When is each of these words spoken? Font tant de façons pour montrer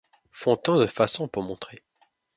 Font 0.31 0.57
tant 0.57 0.77
de 0.77 0.87
façons 0.87 1.27
pour 1.27 1.43
montrer 1.43 1.83